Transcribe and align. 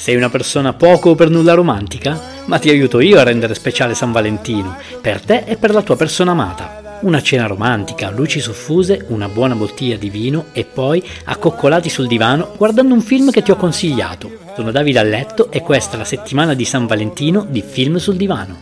Sei 0.00 0.14
una 0.14 0.30
persona 0.30 0.72
poco 0.72 1.10
o 1.10 1.14
per 1.14 1.30
nulla 1.30 1.54
romantica? 1.54 2.18
Ma 2.46 2.58
ti 2.58 2.70
aiuto 2.70 3.00
io 3.00 3.18
a 3.18 3.22
rendere 3.22 3.54
speciale 3.54 3.94
San 3.94 4.12
Valentino, 4.12 4.76
per 5.00 5.20
te 5.20 5.44
e 5.46 5.56
per 5.56 5.72
la 5.72 5.82
tua 5.82 5.96
persona 5.96 6.30
amata. 6.30 6.98
Una 7.02 7.22
cena 7.22 7.46
romantica, 7.46 8.10
luci 8.10 8.40
soffuse, 8.40 9.04
una 9.08 9.28
buona 9.28 9.54
bottiglia 9.54 9.96
di 9.96 10.10
vino 10.10 10.46
e 10.52 10.64
poi 10.64 11.02
accoccolati 11.24 11.88
sul 11.88 12.06
divano 12.06 12.54
guardando 12.56 12.92
un 12.92 13.00
film 13.00 13.30
che 13.30 13.42
ti 13.42 13.50
ho 13.50 13.56
consigliato. 13.56 14.30
Sono 14.54 14.70
Davide 14.70 14.98
a 14.98 15.02
letto 15.02 15.50
e 15.50 15.60
questa 15.60 15.94
è 15.94 15.98
la 15.98 16.04
settimana 16.04 16.54
di 16.54 16.64
San 16.64 16.86
Valentino 16.86 17.46
di 17.48 17.62
Film 17.62 17.96
sul 17.96 18.16
divano. 18.16 18.56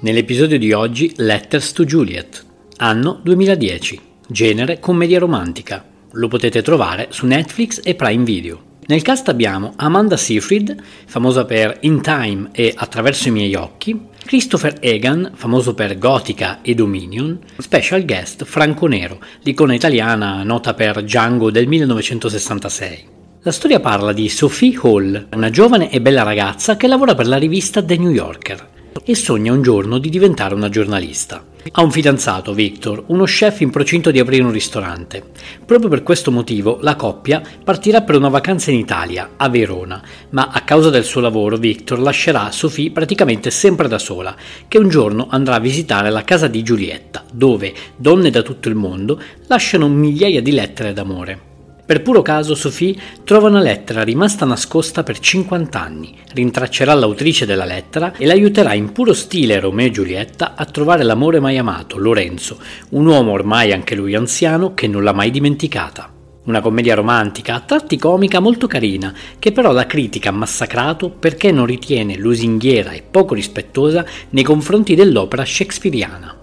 Nell'episodio 0.00 0.58
di 0.58 0.72
oggi 0.72 1.12
Letters 1.16 1.72
to 1.72 1.84
Juliet, 1.84 2.44
anno 2.76 3.20
2010, 3.22 4.00
genere 4.28 4.80
commedia 4.80 5.18
romantica. 5.18 5.84
Lo 6.12 6.28
potete 6.28 6.62
trovare 6.62 7.08
su 7.10 7.26
Netflix 7.26 7.80
e 7.82 7.94
Prime 7.94 8.24
Video. 8.24 8.72
Nel 8.86 9.00
cast 9.00 9.30
abbiamo 9.30 9.72
Amanda 9.76 10.18
Seyfried, 10.18 10.76
famosa 11.06 11.46
per 11.46 11.78
In 11.80 12.02
Time 12.02 12.50
e 12.52 12.74
Attraverso 12.76 13.28
i 13.28 13.30
miei 13.30 13.54
occhi, 13.54 13.98
Christopher 14.26 14.76
Egan, 14.80 15.32
famoso 15.34 15.72
per 15.72 15.96
Gotica 15.96 16.58
e 16.60 16.74
Dominion, 16.74 17.38
special 17.56 18.04
guest 18.04 18.44
Franco 18.44 18.86
Nero, 18.86 19.20
l'icona 19.40 19.72
italiana 19.72 20.42
nota 20.42 20.74
per 20.74 21.02
Django 21.02 21.50
del 21.50 21.66
1966. 21.66 23.04
La 23.40 23.52
storia 23.52 23.80
parla 23.80 24.12
di 24.12 24.28
Sophie 24.28 24.78
Hall, 24.82 25.28
una 25.32 25.48
giovane 25.48 25.90
e 25.90 26.02
bella 26.02 26.22
ragazza 26.22 26.76
che 26.76 26.86
lavora 26.86 27.14
per 27.14 27.26
la 27.26 27.38
rivista 27.38 27.82
The 27.82 27.96
New 27.96 28.10
Yorker 28.10 28.72
e 29.04 29.14
sogna 29.14 29.52
un 29.52 29.62
giorno 29.62 29.98
di 29.98 30.08
diventare 30.08 30.54
una 30.54 30.68
giornalista. 30.68 31.44
Ha 31.72 31.82
un 31.82 31.90
fidanzato, 31.90 32.52
Victor, 32.52 33.04
uno 33.06 33.24
chef 33.24 33.60
in 33.60 33.70
procinto 33.70 34.10
di 34.10 34.18
aprire 34.18 34.42
un 34.42 34.52
ristorante. 34.52 35.22
Proprio 35.64 35.88
per 35.88 36.02
questo 36.02 36.30
motivo 36.30 36.78
la 36.82 36.94
coppia 36.94 37.42
partirà 37.62 38.02
per 38.02 38.16
una 38.16 38.28
vacanza 38.28 38.70
in 38.70 38.78
Italia, 38.78 39.30
a 39.36 39.48
Verona, 39.48 40.02
ma 40.30 40.50
a 40.52 40.60
causa 40.60 40.90
del 40.90 41.04
suo 41.04 41.20
lavoro 41.20 41.56
Victor 41.56 41.98
lascerà 42.00 42.50
Sophie 42.50 42.90
praticamente 42.90 43.50
sempre 43.50 43.88
da 43.88 43.98
sola, 43.98 44.36
che 44.68 44.78
un 44.78 44.88
giorno 44.88 45.26
andrà 45.30 45.54
a 45.54 45.60
visitare 45.60 46.10
la 46.10 46.22
casa 46.22 46.48
di 46.48 46.62
Giulietta, 46.62 47.24
dove 47.32 47.72
donne 47.96 48.30
da 48.30 48.42
tutto 48.42 48.68
il 48.68 48.74
mondo 48.74 49.20
lasciano 49.46 49.88
migliaia 49.88 50.42
di 50.42 50.52
lettere 50.52 50.92
d'amore. 50.92 51.53
Per 51.86 52.00
puro 52.00 52.22
caso 52.22 52.54
Sophie 52.54 52.96
trova 53.24 53.48
una 53.48 53.60
lettera 53.60 54.02
rimasta 54.02 54.46
nascosta 54.46 55.02
per 55.02 55.18
50 55.18 55.78
anni, 55.78 56.16
rintraccerà 56.32 56.94
l'autrice 56.94 57.44
della 57.44 57.66
lettera 57.66 58.14
e 58.16 58.24
l'aiuterà 58.24 58.72
in 58.72 58.90
puro 58.90 59.12
stile 59.12 59.60
Romeo 59.60 59.88
e 59.88 59.90
Giulietta 59.90 60.54
a 60.56 60.64
trovare 60.64 61.02
l'amore 61.02 61.40
mai 61.40 61.58
amato, 61.58 61.98
Lorenzo, 61.98 62.58
un 62.90 63.04
uomo 63.04 63.32
ormai 63.32 63.72
anche 63.72 63.94
lui 63.94 64.14
anziano 64.14 64.72
che 64.72 64.88
non 64.88 65.04
l'ha 65.04 65.12
mai 65.12 65.30
dimenticata. 65.30 66.10
Una 66.44 66.62
commedia 66.62 66.94
romantica, 66.94 67.54
a 67.54 67.60
tratti 67.60 67.98
comica 67.98 68.40
molto 68.40 68.66
carina, 68.66 69.12
che 69.38 69.52
però 69.52 69.70
la 69.70 69.84
critica 69.84 70.30
ha 70.30 70.32
massacrato 70.32 71.10
perché 71.10 71.52
non 71.52 71.66
ritiene 71.66 72.16
lusinghiera 72.16 72.92
e 72.92 73.02
poco 73.02 73.34
rispettosa 73.34 74.06
nei 74.30 74.42
confronti 74.42 74.94
dell'opera 74.94 75.44
shakespeariana. 75.44 76.36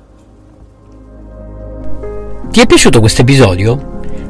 Ti 2.51 2.59
è 2.59 2.68
piaciuto 2.68 3.00
questo 3.00 3.22
episodio? 3.22 4.01